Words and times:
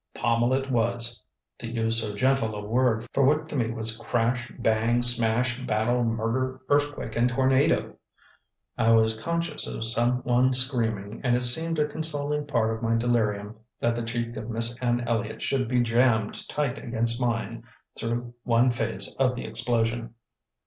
Pommel 0.15 0.55
it 0.55 0.71
was; 0.71 1.21
to 1.59 1.67
use 1.69 2.01
so 2.01 2.15
gentle 2.15 2.55
a 2.55 2.65
word 2.67 3.05
for 3.13 3.23
what 3.23 3.47
to 3.49 3.55
me 3.55 3.69
was 3.69 3.97
crash, 3.99 4.51
bang, 4.57 5.03
smash, 5.03 5.63
battle, 5.67 6.03
murder, 6.03 6.59
earthquake 6.69 7.15
and 7.15 7.29
tornado. 7.29 7.95
I 8.79 8.93
was 8.93 9.15
conscious 9.21 9.67
of 9.67 9.85
some 9.85 10.23
one 10.23 10.53
screaming, 10.53 11.21
and 11.23 11.35
it 11.35 11.41
seemed 11.43 11.77
a 11.77 11.85
consoling 11.85 12.47
part 12.47 12.75
of 12.75 12.81
my 12.81 12.95
delirium 12.95 13.57
that 13.79 13.93
the 13.93 14.01
cheek 14.01 14.35
of 14.37 14.49
Miss 14.49 14.75
Anne 14.79 15.01
Elliott 15.01 15.43
should 15.43 15.67
be 15.67 15.81
jammed 15.81 16.49
tight 16.49 16.79
against 16.79 17.21
mine 17.21 17.63
through 17.95 18.33
one 18.43 18.71
phase 18.71 19.07
of 19.19 19.35
the 19.35 19.45
explosion. 19.45 20.15